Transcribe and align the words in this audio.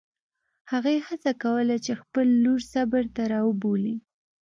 هغې 0.71 0.95
هڅه 1.07 1.31
کوله 1.43 1.75
چې 1.85 1.91
خپله 2.01 2.33
لور 2.43 2.61
صبر 2.73 3.03
ته 3.15 3.21
راوبولي. 3.33 3.95